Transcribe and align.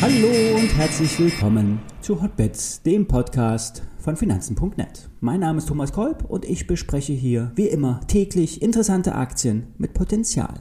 Hallo 0.00 0.56
und 0.56 0.76
herzlich 0.76 1.18
willkommen 1.18 1.78
zu 2.00 2.22
Hotbets, 2.22 2.82
dem 2.82 3.06
Podcast 3.06 3.82
von 3.98 4.16
Finanzen.net. 4.16 5.10
Mein 5.20 5.40
Name 5.40 5.58
ist 5.58 5.68
Thomas 5.68 5.92
Kolb 5.92 6.24
und 6.28 6.44
ich 6.44 6.66
bespreche 6.66 7.12
hier 7.12 7.52
wie 7.54 7.68
immer 7.68 8.00
täglich 8.06 8.62
interessante 8.62 9.14
Aktien 9.14 9.68
mit 9.76 9.94
Potenzial. 9.94 10.54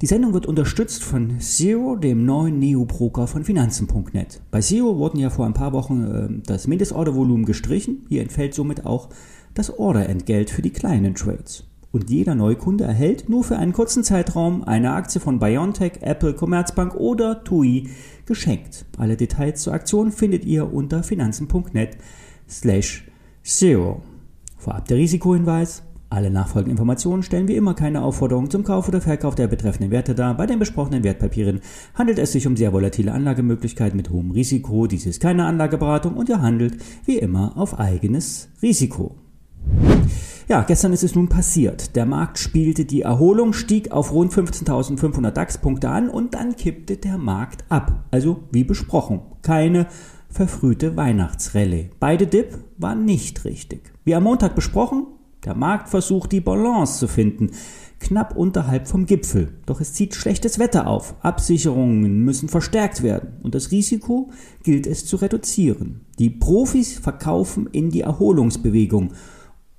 Die 0.00 0.06
Sendung 0.06 0.32
wird 0.32 0.46
unterstützt 0.46 1.04
von 1.04 1.38
Zero, 1.40 1.96
dem 1.96 2.24
neuen 2.24 2.58
Neo-Broker 2.58 3.26
von 3.26 3.44
Finanzen.net. 3.44 4.40
Bei 4.50 4.60
Zero 4.60 4.96
wurden 4.96 5.18
ja 5.18 5.30
vor 5.30 5.46
ein 5.46 5.54
paar 5.54 5.72
Wochen 5.72 6.04
äh, 6.04 6.42
das 6.46 6.66
Mindestordervolumen 6.66 7.44
gestrichen. 7.44 8.06
Hier 8.08 8.22
entfällt 8.22 8.54
somit 8.54 8.84
auch 8.84 9.10
das 9.54 9.78
Orderentgelt 9.78 10.50
für 10.50 10.62
die 10.62 10.70
kleinen 10.70 11.14
Trades 11.14 11.64
und 11.92 12.10
jeder 12.10 12.34
Neukunde 12.34 12.84
erhält 12.84 13.28
nur 13.28 13.44
für 13.44 13.56
einen 13.56 13.74
kurzen 13.74 14.02
Zeitraum 14.02 14.64
eine 14.64 14.94
Aktie 14.94 15.20
von 15.20 15.38
BioNTech, 15.38 15.98
Apple, 16.00 16.34
Commerzbank 16.34 16.94
oder 16.94 17.44
TUI 17.44 17.90
geschenkt. 18.26 18.86
Alle 18.96 19.16
Details 19.16 19.62
zur 19.62 19.74
Aktion 19.74 20.10
findet 20.10 20.44
ihr 20.44 20.72
unter 20.72 21.02
finanzen.net 21.02 21.98
slash 22.48 23.04
zero. 23.42 24.02
Vorab 24.56 24.88
der 24.88 24.96
Risikohinweis. 24.96 25.82
Alle 26.08 26.30
nachfolgenden 26.30 26.72
Informationen 26.72 27.22
stellen 27.22 27.48
wie 27.48 27.56
immer 27.56 27.72
keine 27.72 28.02
Aufforderung 28.02 28.50
zum 28.50 28.64
Kauf 28.64 28.86
oder 28.86 29.00
Verkauf 29.00 29.34
der 29.34 29.48
betreffenden 29.48 29.90
Werte 29.90 30.14
dar. 30.14 30.36
Bei 30.36 30.44
den 30.44 30.58
besprochenen 30.58 31.04
Wertpapieren 31.04 31.60
handelt 31.94 32.18
es 32.18 32.32
sich 32.32 32.46
um 32.46 32.54
sehr 32.54 32.74
volatile 32.74 33.12
Anlagemöglichkeiten 33.12 33.96
mit 33.96 34.10
hohem 34.10 34.30
Risiko. 34.30 34.86
Dies 34.86 35.06
ist 35.06 35.22
keine 35.22 35.46
Anlageberatung 35.46 36.14
und 36.14 36.28
ihr 36.28 36.42
handelt 36.42 36.76
wie 37.06 37.16
immer 37.16 37.56
auf 37.56 37.80
eigenes 37.80 38.50
Risiko. 38.60 39.21
Ja, 40.48 40.62
gestern 40.62 40.92
ist 40.92 41.04
es 41.04 41.14
nun 41.14 41.28
passiert. 41.28 41.94
Der 41.94 42.04
Markt 42.04 42.38
spielte 42.38 42.84
die 42.84 43.02
Erholung, 43.02 43.52
stieg 43.52 43.92
auf 43.92 44.12
rund 44.12 44.32
15.500 44.32 45.30
DAX-Punkte 45.30 45.88
an 45.88 46.08
und 46.08 46.34
dann 46.34 46.56
kippte 46.56 46.96
der 46.96 47.18
Markt 47.18 47.64
ab. 47.68 48.04
Also 48.10 48.44
wie 48.50 48.64
besprochen, 48.64 49.20
keine 49.42 49.86
verfrühte 50.28 50.96
Weihnachtsrallye. 50.96 51.90
Beide 52.00 52.26
Dip 52.26 52.58
waren 52.78 53.04
nicht 53.04 53.44
richtig. 53.44 53.92
Wie 54.04 54.14
am 54.14 54.24
Montag 54.24 54.54
besprochen, 54.54 55.06
der 55.44 55.54
Markt 55.54 55.88
versucht 55.88 56.32
die 56.32 56.40
Balance 56.40 56.98
zu 56.98 57.08
finden, 57.08 57.50
knapp 58.00 58.36
unterhalb 58.36 58.88
vom 58.88 59.06
Gipfel. 59.06 59.52
Doch 59.66 59.80
es 59.80 59.92
zieht 59.92 60.14
schlechtes 60.14 60.58
Wetter 60.58 60.86
auf. 60.86 61.14
Absicherungen 61.20 62.24
müssen 62.24 62.48
verstärkt 62.48 63.02
werden 63.02 63.34
und 63.42 63.54
das 63.54 63.70
Risiko 63.70 64.30
gilt 64.64 64.86
es 64.86 65.06
zu 65.06 65.16
reduzieren. 65.16 66.00
Die 66.18 66.30
Profis 66.30 66.98
verkaufen 66.98 67.68
in 67.70 67.90
die 67.90 68.00
Erholungsbewegung 68.00 69.12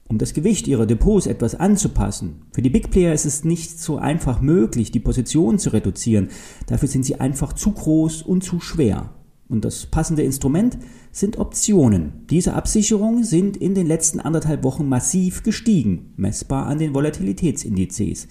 um 0.07 0.17
das 0.17 0.33
Gewicht 0.33 0.67
ihrer 0.67 0.85
Depots 0.85 1.27
etwas 1.27 1.55
anzupassen. 1.55 2.43
Für 2.51 2.61
die 2.61 2.69
Big 2.69 2.91
Player 2.91 3.13
ist 3.13 3.25
es 3.25 3.43
nicht 3.43 3.79
so 3.79 3.97
einfach 3.97 4.41
möglich, 4.41 4.91
die 4.91 4.99
Position 4.99 5.59
zu 5.59 5.71
reduzieren. 5.71 6.29
Dafür 6.67 6.87
sind 6.87 7.05
sie 7.05 7.19
einfach 7.19 7.53
zu 7.53 7.71
groß 7.71 8.21
und 8.21 8.43
zu 8.43 8.59
schwer. 8.59 9.09
Und 9.49 9.65
das 9.65 9.85
passende 9.85 10.23
Instrument 10.23 10.77
sind 11.11 11.37
Optionen. 11.37 12.25
Diese 12.29 12.53
Absicherungen 12.53 13.23
sind 13.23 13.57
in 13.57 13.75
den 13.75 13.87
letzten 13.87 14.19
anderthalb 14.19 14.63
Wochen 14.63 14.87
massiv 14.87 15.43
gestiegen, 15.43 16.13
messbar 16.15 16.65
an 16.65 16.79
den 16.79 16.93
Volatilitätsindizes. 16.93 18.27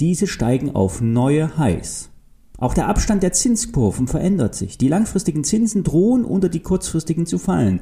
Diese 0.00 0.26
steigen 0.26 0.70
auf 0.70 1.00
neue 1.00 1.58
Highs. 1.58 2.10
Auch 2.58 2.74
der 2.74 2.86
Abstand 2.86 3.24
der 3.24 3.32
Zinskurven 3.32 4.06
verändert 4.06 4.54
sich. 4.54 4.78
Die 4.78 4.86
langfristigen 4.86 5.42
Zinsen 5.42 5.82
drohen 5.82 6.24
unter 6.24 6.48
die 6.48 6.60
kurzfristigen 6.60 7.26
zu 7.26 7.38
fallen 7.38 7.80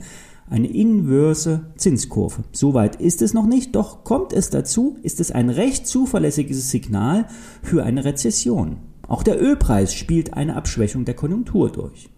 eine 0.50 0.66
inverse 0.66 1.66
Zinskurve. 1.76 2.42
Soweit 2.52 2.96
ist 2.96 3.22
es 3.22 3.32
noch 3.32 3.46
nicht, 3.46 3.74
doch 3.76 4.04
kommt 4.04 4.32
es 4.32 4.50
dazu, 4.50 4.96
ist 5.02 5.20
es 5.20 5.30
ein 5.30 5.48
recht 5.48 5.86
zuverlässiges 5.86 6.70
Signal 6.70 7.26
für 7.62 7.84
eine 7.84 8.04
Rezession. 8.04 8.78
Auch 9.06 9.22
der 9.22 9.40
Ölpreis 9.40 9.94
spielt 9.94 10.34
eine 10.34 10.56
Abschwächung 10.56 11.04
der 11.04 11.14
Konjunktur 11.14 11.70
durch. 11.70 12.10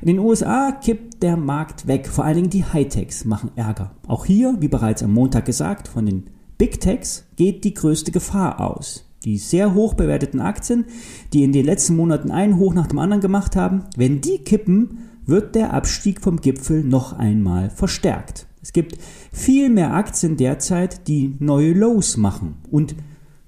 In 0.00 0.08
den 0.08 0.18
USA 0.18 0.72
kippt 0.72 1.22
der 1.22 1.36
Markt 1.36 1.86
weg, 1.86 2.08
vor 2.08 2.24
allen 2.24 2.36
Dingen 2.36 2.50
die 2.50 2.64
Hightechs 2.64 3.26
machen 3.26 3.50
Ärger. 3.56 3.90
Auch 4.06 4.24
hier, 4.24 4.56
wie 4.60 4.68
bereits 4.68 5.02
am 5.02 5.12
Montag 5.12 5.44
gesagt, 5.44 5.88
von 5.88 6.06
den 6.06 6.30
Big 6.56 6.80
Techs 6.80 7.24
geht 7.36 7.64
die 7.64 7.74
größte 7.74 8.10
Gefahr 8.10 8.60
aus. 8.60 9.06
Die 9.24 9.36
sehr 9.36 9.74
hoch 9.74 9.92
bewerteten 9.92 10.40
Aktien, 10.40 10.86
die 11.34 11.44
in 11.44 11.52
den 11.52 11.66
letzten 11.66 11.96
Monaten 11.96 12.30
einen 12.30 12.56
Hoch 12.58 12.72
nach 12.72 12.86
dem 12.86 12.98
anderen 12.98 13.20
gemacht 13.20 13.56
haben, 13.56 13.84
wenn 13.96 14.22
die 14.22 14.38
kippen, 14.38 15.10
wird 15.30 15.54
der 15.54 15.72
Abstieg 15.72 16.20
vom 16.20 16.40
Gipfel 16.40 16.84
noch 16.84 17.12
einmal 17.12 17.70
verstärkt. 17.70 18.46
Es 18.62 18.72
gibt 18.72 18.98
viel 19.32 19.70
mehr 19.70 19.94
Aktien 19.94 20.36
derzeit, 20.36 21.08
die 21.08 21.36
neue 21.38 21.72
Lows 21.72 22.16
machen 22.16 22.56
und 22.70 22.94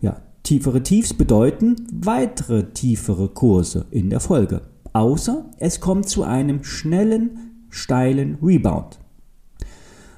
ja, 0.00 0.22
tiefere 0.42 0.82
Tiefs 0.82 1.12
bedeuten 1.12 1.76
weitere 1.92 2.72
tiefere 2.72 3.28
Kurse 3.28 3.86
in 3.90 4.08
der 4.08 4.20
Folge. 4.20 4.62
Außer 4.94 5.50
es 5.58 5.80
kommt 5.80 6.08
zu 6.08 6.22
einem 6.22 6.64
schnellen, 6.64 7.66
steilen 7.68 8.38
Rebound. 8.42 8.98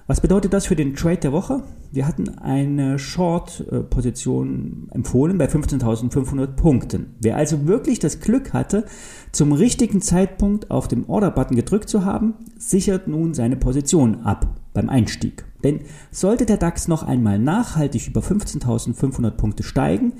Was 0.06 0.20
bedeutet 0.20 0.52
das 0.52 0.66
für 0.66 0.76
den 0.76 0.94
Trade 0.94 1.16
der 1.16 1.32
Woche? 1.32 1.62
Wir 1.94 2.08
hatten 2.08 2.28
eine 2.40 2.98
Short-Position 2.98 4.88
empfohlen 4.90 5.38
bei 5.38 5.46
15.500 5.46 6.48
Punkten. 6.48 7.14
Wer 7.20 7.36
also 7.36 7.68
wirklich 7.68 8.00
das 8.00 8.18
Glück 8.18 8.52
hatte, 8.52 8.84
zum 9.30 9.52
richtigen 9.52 10.00
Zeitpunkt 10.00 10.72
auf 10.72 10.88
dem 10.88 11.08
Order-Button 11.08 11.54
gedrückt 11.54 11.88
zu 11.88 12.04
haben, 12.04 12.34
sichert 12.58 13.06
nun 13.06 13.32
seine 13.32 13.54
Position 13.54 14.22
ab 14.22 14.56
beim 14.72 14.88
Einstieg. 14.88 15.44
Denn 15.62 15.82
sollte 16.10 16.46
der 16.46 16.56
DAX 16.56 16.88
noch 16.88 17.04
einmal 17.04 17.38
nachhaltig 17.38 18.08
über 18.08 18.22
15.500 18.22 19.30
Punkte 19.30 19.62
steigen, 19.62 20.14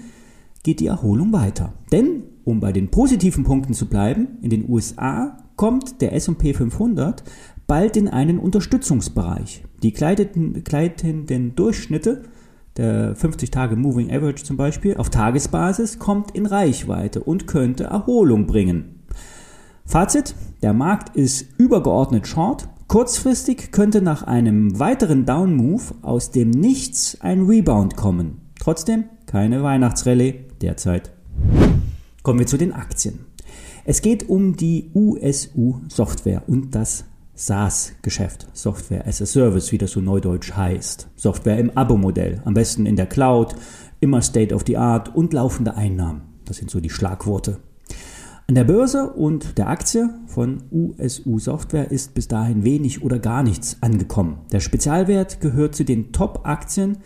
geht 0.63 0.79
die 0.79 0.87
Erholung 0.87 1.33
weiter. 1.33 1.73
Denn, 1.91 2.23
um 2.45 2.61
bei 2.61 2.71
den 2.71 2.93
positiven 2.93 3.43
Punkten 3.43 3.75
zu 3.75 3.87
bleiben, 3.87 4.39
in 4.43 4.51
den 4.51 4.71
USA 4.71 5.39
kommt 5.57 6.01
der 6.01 6.15
S&P 6.15 6.55
500 6.55 7.25
bald 7.67 7.97
in 7.97 8.09
einen 8.09 8.39
Unterstützungsbereich. 8.39 9.65
Die 9.83 9.93
gleitenden 9.93 11.55
Durchschnitte 11.55 12.23
der 12.77 13.15
50 13.15 13.51
Tage 13.51 13.77
Moving 13.77 14.11
Average 14.11 14.43
zum 14.43 14.57
Beispiel 14.57 14.97
auf 14.97 15.11
Tagesbasis 15.11 15.99
kommt 15.99 16.33
in 16.33 16.47
Reichweite 16.47 17.23
und 17.23 17.47
könnte 17.47 17.85
Erholung 17.85 18.47
bringen. 18.47 19.05
Fazit, 19.87 20.35
der 20.63 20.73
Markt 20.73 21.15
ist 21.17 21.47
übergeordnet 21.59 22.27
short. 22.27 22.69
Kurzfristig 22.89 23.71
könnte 23.71 24.03
nach 24.03 24.23
einem 24.25 24.79
weiteren 24.79 25.25
Down 25.25 25.55
Move 25.55 25.83
aus 26.03 26.31
dem 26.31 26.51
Nichts 26.51 27.21
ein 27.21 27.43
Rebound 27.43 27.97
kommen. 27.97 28.41
Trotzdem 28.59 29.05
keine 29.27 29.63
Weihnachtsrallye 29.63 30.47
derzeit. 30.61 31.13
Kommen 32.23 32.39
wir 32.39 32.47
zu 32.47 32.57
den 32.57 32.73
Aktien. 32.73 33.21
Es 33.85 34.01
geht 34.01 34.29
um 34.29 34.57
die 34.57 34.91
USU 34.95 35.81
Software 35.89 36.43
und 36.47 36.75
das 36.75 37.05
SaaS-Geschäft, 37.35 38.47
Software 38.53 39.07
as 39.07 39.21
a 39.21 39.27
Service, 39.27 39.73
wie 39.73 39.79
das 39.79 39.93
so 39.93 40.01
neudeutsch 40.01 40.53
heißt. 40.53 41.09
Software 41.17 41.59
im 41.59 41.77
Abo-Modell, 41.77 42.41
am 42.45 42.55
besten 42.55 42.87
in 42.87 42.97
der 42.97 43.07
Cloud, 43.07 43.55
immer 44.01 44.23
State 44.23 44.55
of 44.55 44.65
the 44.67 44.77
Art 44.77 45.15
und 45.15 45.33
laufende 45.33 45.77
Einnahmen. 45.77 46.23
Das 46.45 46.59
sind 46.59 46.71
so 46.71 46.81
die 46.81 46.91
Schlagworte. 46.91 47.59
An 48.47 48.55
der 48.55 48.65
Börse 48.65 49.11
und 49.11 49.57
der 49.57 49.69
Aktie 49.69 50.11
von 50.27 50.65
USU 50.71 51.39
Software 51.39 51.91
ist 51.91 52.15
bis 52.15 52.29
dahin 52.29 52.63
wenig 52.63 53.03
oder 53.03 53.19
gar 53.19 53.43
nichts 53.43 53.79
angekommen. 53.81 54.41
Der 54.53 54.61
Spezialwert 54.61 55.41
gehört 55.41 55.75
zu 55.75 55.85
den 55.85 56.13
Top-Aktien, 56.13 56.99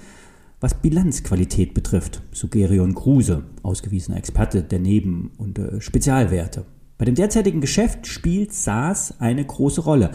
was 0.61 0.75
Bilanzqualität 0.75 1.75
betrifft. 1.75 2.23
Sugerion 2.33 2.97
Kruse, 2.97 3.45
ausgewiesener 3.63 4.17
Experte 4.17 4.65
der 4.65 4.81
Neben- 4.81 5.31
und 5.39 5.61
äh, 5.61 5.81
Spezialwerte. 5.81 6.65
Bei 6.99 7.05
dem 7.05 7.15
derzeitigen 7.15 7.61
Geschäft 7.61 8.09
spielt 8.09 8.53
SaaS 8.53 9.15
eine 9.21 9.45
große 9.45 9.83
Rolle. 9.83 10.11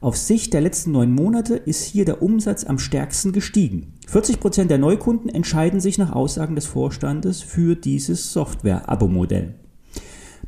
Auf 0.00 0.16
Sicht 0.16 0.54
der 0.54 0.62
letzten 0.62 0.90
neun 0.92 1.12
Monate 1.12 1.54
ist 1.54 1.84
hier 1.84 2.06
der 2.06 2.22
Umsatz 2.22 2.64
am 2.64 2.78
stärksten 2.78 3.32
gestiegen. 3.32 3.92
40 4.08 4.40
Prozent 4.40 4.70
der 4.70 4.78
Neukunden 4.78 5.28
entscheiden 5.28 5.78
sich 5.78 5.98
nach 5.98 6.12
Aussagen 6.12 6.56
des 6.56 6.66
Vorstandes 6.66 7.42
für 7.42 7.76
dieses 7.76 8.32
Software-Abo-Modell. 8.32 9.54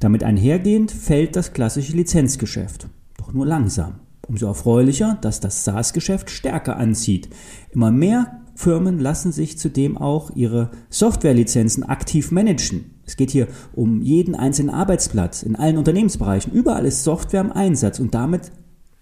Damit 0.00 0.24
einhergehend 0.24 0.90
fällt 0.90 1.36
das 1.36 1.52
klassische 1.52 1.92
Lizenzgeschäft. 1.92 2.88
Doch 3.18 3.32
nur 3.32 3.46
langsam. 3.46 4.00
Umso 4.26 4.46
erfreulicher, 4.46 5.18
dass 5.20 5.40
das 5.40 5.64
SaaS-Geschäft 5.64 6.30
stärker 6.30 6.78
anzieht. 6.78 7.28
Immer 7.70 7.90
mehr 7.90 8.40
Firmen 8.54 8.98
lassen 8.98 9.32
sich 9.32 9.58
zudem 9.58 9.96
auch 9.96 10.30
ihre 10.34 10.70
Softwarelizenzen 10.88 11.82
aktiv 11.82 12.30
managen. 12.30 12.92
Es 13.06 13.16
geht 13.16 13.30
hier 13.30 13.48
um 13.74 14.00
jeden 14.00 14.34
einzelnen 14.34 14.70
Arbeitsplatz 14.70 15.42
in 15.42 15.56
allen 15.56 15.78
Unternehmensbereichen. 15.78 16.52
Überall 16.52 16.86
ist 16.86 17.04
Software 17.04 17.40
im 17.40 17.52
Einsatz 17.52 17.98
und 17.98 18.14
damit 18.14 18.52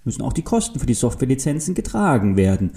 müssen 0.05 0.23
auch 0.23 0.33
die 0.33 0.43
Kosten 0.43 0.79
für 0.79 0.87
die 0.87 0.95
Softwarelizenzen 0.95 1.75
getragen 1.75 2.37
werden. 2.37 2.73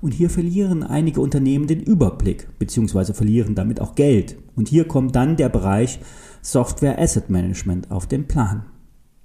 Und 0.00 0.12
hier 0.12 0.30
verlieren 0.30 0.82
einige 0.82 1.20
Unternehmen 1.20 1.66
den 1.66 1.80
Überblick, 1.80 2.48
beziehungsweise 2.58 3.12
verlieren 3.12 3.54
damit 3.54 3.80
auch 3.80 3.94
Geld. 3.94 4.36
Und 4.56 4.68
hier 4.68 4.88
kommt 4.88 5.14
dann 5.14 5.36
der 5.36 5.50
Bereich 5.50 6.00
Software 6.40 6.98
Asset 6.98 7.28
Management 7.28 7.90
auf 7.90 8.06
den 8.06 8.26
Plan. 8.26 8.64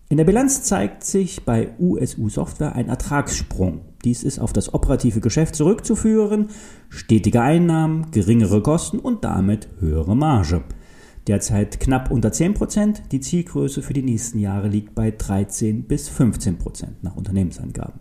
In 0.07 0.17
der 0.17 0.23
Bilanz 0.23 0.61
zeigt 0.61 1.03
sich 1.03 1.45
bei 1.45 1.69
USU 1.79 2.29
Software 2.29 2.75
ein 2.75 2.89
Ertragssprung. 2.89 3.81
Dies 4.03 4.23
ist 4.23 4.37
auf 4.37 4.53
das 4.53 4.71
operative 4.71 5.19
Geschäft 5.19 5.55
zurückzuführen, 5.55 6.49
stetige 6.89 7.41
Einnahmen, 7.41 8.11
geringere 8.11 8.61
Kosten 8.61 8.99
und 8.99 9.23
damit 9.23 9.67
höhere 9.79 10.15
Marge. 10.15 10.63
derzeit 11.25 11.79
knapp 11.79 12.11
unter 12.11 12.29
10%. 12.29 13.07
Die 13.11 13.19
Zielgröße 13.19 13.81
für 13.81 13.93
die 13.93 14.03
nächsten 14.03 14.37
Jahre 14.37 14.67
liegt 14.67 14.93
bei 14.93 15.09
13 15.09 15.85
bis 15.85 16.07
15% 16.07 16.85
nach 17.01 17.15
Unternehmensangaben. 17.15 17.99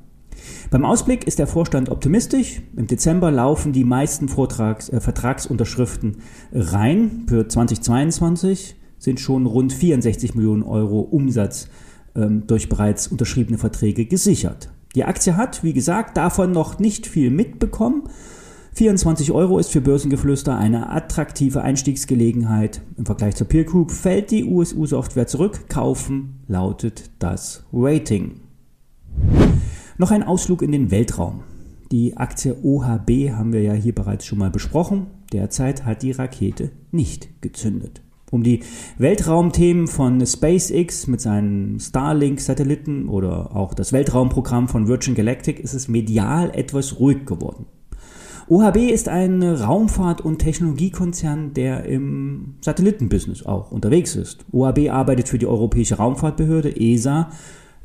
Beim 0.71 0.85
Ausblick 0.85 1.27
ist 1.27 1.39
der 1.39 1.47
Vorstand 1.47 1.89
optimistisch. 1.89 2.61
Im 2.77 2.87
Dezember 2.87 3.31
laufen 3.31 3.73
die 3.73 3.85
meisten 3.85 4.29
Vortrags, 4.29 4.91
äh, 4.91 5.01
Vertragsunterschriften 5.01 6.19
rein. 6.53 7.25
Für 7.29 7.49
2022 7.49 8.77
sind 8.99 9.21
schon 9.21 9.47
rund 9.47 9.73
64 9.73 10.35
Millionen 10.35 10.63
Euro 10.63 11.01
Umsatz 11.01 11.71
ähm, 12.15 12.47
durch 12.47 12.69
bereits 12.69 13.09
unterschriebene 13.09 13.59
Verträge 13.59 14.07
gesichert. 14.07 14.71
Die 14.95 15.05
Aktie 15.05 15.37
hat, 15.37 15.65
wie 15.65 15.73
gesagt, 15.73 16.17
davon 16.17 16.53
noch 16.53 16.79
nicht 16.79 17.07
viel 17.07 17.31
mitbekommen. 17.31 18.05
24 18.75 19.31
Euro 19.33 19.59
ist 19.59 19.71
für 19.71 19.81
Börsengeflüster 19.81 20.57
eine 20.57 20.91
attraktive 20.91 21.63
Einstiegsgelegenheit. 21.63 22.81
Im 22.97 23.07
Vergleich 23.07 23.37
zur 23.37 23.47
Peer 23.47 23.65
Group 23.65 23.93
fällt 23.93 24.31
die 24.31 24.45
USU-Software 24.45 25.29
zurück. 25.29 25.69
Kaufen 25.69 26.41
lautet 26.49 27.11
das 27.21 27.65
Rating. 27.73 28.41
Noch 29.97 30.11
ein 30.11 30.25
Ausflug 30.25 30.63
in 30.63 30.73
den 30.73 30.91
Weltraum. 30.91 31.45
Die 31.93 32.17
Aktie 32.17 32.57
OHB 32.65 33.31
haben 33.31 33.53
wir 33.53 33.63
ja 33.63 33.75
hier 33.75 33.95
bereits 33.95 34.27
schon 34.27 34.39
mal 34.39 34.51
besprochen. 34.51 35.07
Derzeit 35.33 35.85
hat 35.85 36.03
die 36.03 36.13
Rakete 36.13 36.71
nicht 36.91 37.41
gezündet. 37.43 38.04
Um 38.35 38.43
die 38.43 38.65
Weltraumthemen 38.99 39.87
von 39.87 40.27
SpaceX 40.27 41.07
mit 41.07 41.21
seinen 41.21 41.79
Starlink-Satelliten 41.79 43.09
oder 43.09 43.55
auch 43.55 43.75
das 43.75 43.93
Weltraumprogramm 43.93 44.67
von 44.67 44.89
Virgin 44.89 45.15
Galactic 45.15 45.61
ist 45.61 45.73
es 45.73 45.87
medial 45.87 46.51
etwas 46.53 46.99
ruhig 46.99 47.27
geworden. 47.27 47.67
OHB 48.49 48.91
ist 48.91 49.09
ein 49.09 49.41
Raumfahrt- 49.41 50.21
und 50.21 50.41
Technologiekonzern, 50.41 51.55
der 51.55 51.85
im 51.85 52.57
Satellitenbusiness 52.61 53.47
auch 53.47 53.71
unterwegs 53.71 54.17
ist. 54.17 54.45
OHB 54.51 54.91
arbeitet 54.91 55.29
für 55.29 55.39
die 55.39 55.47
Europäische 55.47 55.99
Raumfahrtbehörde 55.99 56.75
ESA, 56.77 57.31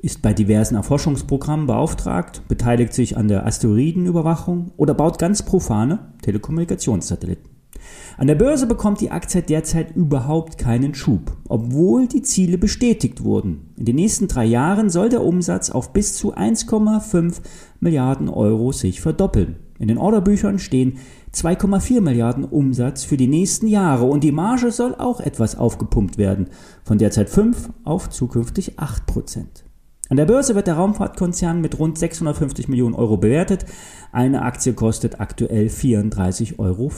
ist 0.01 0.23
bei 0.23 0.33
diversen 0.33 0.73
Erforschungsprogrammen 0.73 1.67
beauftragt, 1.67 2.41
beteiligt 2.47 2.93
sich 2.93 3.17
an 3.17 3.27
der 3.27 3.45
Asteroidenüberwachung 3.45 4.71
oder 4.77 4.95
baut 4.95 5.19
ganz 5.19 5.43
profane 5.43 6.11
Telekommunikationssatelliten. 6.23 7.58
An 8.17 8.27
der 8.27 8.35
Börse 8.35 8.67
bekommt 8.67 8.99
die 8.99 9.11
Aktie 9.11 9.41
derzeit 9.41 9.95
überhaupt 9.95 10.57
keinen 10.57 10.93
Schub, 10.93 11.37
obwohl 11.47 12.07
die 12.07 12.21
Ziele 12.21 12.57
bestätigt 12.57 13.23
wurden. 13.23 13.73
In 13.77 13.85
den 13.85 13.95
nächsten 13.95 14.27
drei 14.27 14.45
Jahren 14.45 14.89
soll 14.89 15.07
der 15.07 15.23
Umsatz 15.23 15.69
auf 15.69 15.93
bis 15.93 16.15
zu 16.15 16.35
1,5 16.35 17.37
Milliarden 17.79 18.27
Euro 18.27 18.73
sich 18.73 18.99
verdoppeln. 18.99 19.55
In 19.79 19.87
den 19.87 19.97
Orderbüchern 19.97 20.59
stehen 20.59 20.97
2,4 21.33 22.01
Milliarden 22.01 22.43
Umsatz 22.43 23.05
für 23.05 23.15
die 23.15 23.27
nächsten 23.27 23.67
Jahre 23.67 24.05
und 24.05 24.25
die 24.25 24.33
Marge 24.33 24.71
soll 24.71 24.95
auch 24.95 25.21
etwas 25.21 25.57
aufgepumpt 25.57 26.17
werden, 26.17 26.49
von 26.83 26.97
derzeit 26.97 27.29
5 27.29 27.69
auf 27.85 28.09
zukünftig 28.09 28.77
8 28.79 29.05
Prozent. 29.05 29.68
An 30.09 30.17
der 30.17 30.25
Börse 30.25 30.55
wird 30.55 30.65
der 30.65 30.73
Raumfahrtkonzern 30.73 31.61
mit 31.61 31.77
rund 31.77 31.99
650 31.99 32.67
Millionen 32.67 32.95
Euro 32.95 33.17
bewertet. 33.17 33.65
Eine 34.11 34.41
Aktie 34.41 34.73
kostet 34.73 35.19
aktuell 35.19 35.67
34,50 35.67 36.57
Euro. 36.57 36.91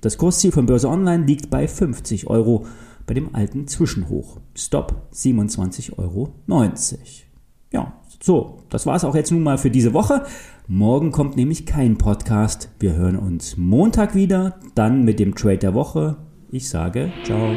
Das 0.00 0.16
Kursziel 0.16 0.50
von 0.50 0.64
Börse 0.64 0.88
Online 0.88 1.26
liegt 1.26 1.50
bei 1.50 1.68
50 1.68 2.28
Euro 2.28 2.64
bei 3.06 3.12
dem 3.12 3.34
alten 3.34 3.66
Zwischenhoch. 3.66 4.40
Stop 4.54 5.08
27,90 5.12 5.98
Euro. 5.98 6.32
Ja, 7.70 7.92
so, 8.22 8.62
das 8.70 8.86
war 8.86 8.96
es 8.96 9.04
auch 9.04 9.14
jetzt 9.14 9.30
nun 9.30 9.42
mal 9.42 9.58
für 9.58 9.70
diese 9.70 9.92
Woche. 9.92 10.24
Morgen 10.66 11.12
kommt 11.12 11.36
nämlich 11.36 11.66
kein 11.66 11.98
Podcast. 11.98 12.70
Wir 12.78 12.94
hören 12.94 13.18
uns 13.18 13.58
Montag 13.58 14.14
wieder, 14.14 14.58
dann 14.74 15.04
mit 15.04 15.20
dem 15.20 15.34
Trade 15.34 15.58
der 15.58 15.74
Woche. 15.74 16.16
Ich 16.50 16.70
sage 16.70 17.12
ciao. 17.24 17.54